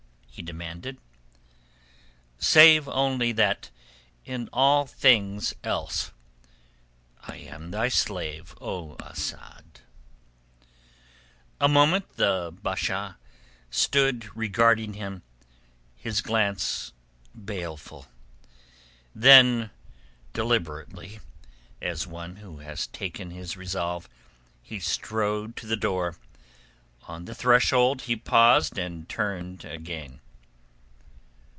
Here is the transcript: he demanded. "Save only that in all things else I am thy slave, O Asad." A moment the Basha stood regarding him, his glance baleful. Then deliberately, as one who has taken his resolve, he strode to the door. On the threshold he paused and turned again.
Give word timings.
he 0.33 0.41
demanded. 0.45 0.97
"Save 2.39 2.87
only 2.87 3.31
that 3.33 3.69
in 4.25 4.49
all 4.51 4.87
things 4.87 5.53
else 5.63 6.11
I 7.21 7.35
am 7.35 7.69
thy 7.69 7.89
slave, 7.89 8.55
O 8.59 8.95
Asad." 8.99 9.81
A 11.59 11.67
moment 11.67 12.15
the 12.15 12.51
Basha 12.63 13.19
stood 13.69 14.35
regarding 14.35 14.93
him, 14.93 15.21
his 15.95 16.21
glance 16.21 16.93
baleful. 17.35 18.07
Then 19.13 19.69
deliberately, 20.33 21.19
as 21.81 22.07
one 22.07 22.37
who 22.37 22.59
has 22.59 22.87
taken 22.87 23.29
his 23.31 23.57
resolve, 23.57 24.09
he 24.63 24.79
strode 24.79 25.55
to 25.57 25.67
the 25.67 25.77
door. 25.77 26.17
On 27.03 27.25
the 27.25 27.35
threshold 27.35 28.03
he 28.03 28.15
paused 28.15 28.77
and 28.77 29.07
turned 29.09 29.65
again. 29.65 30.19